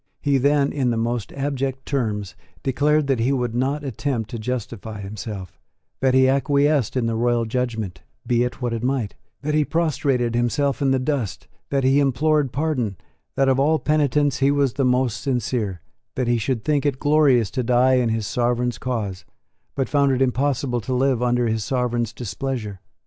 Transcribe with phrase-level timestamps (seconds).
[0.19, 4.99] He then, in the most abject terms, declared that he would not attempt to justify
[4.99, 5.59] himself,
[5.99, 10.33] that he acquiesced in the royal judgment, be it what it might, that he prostrated
[10.33, 12.97] himself in the dust, that he implored pardon,
[13.35, 15.81] that of all penitents he was the most sincere,
[16.15, 19.23] that he should think it glorious to die in his Sovereign's cause,
[19.75, 22.79] but found it impossible to live under his Sovereign's displeasure.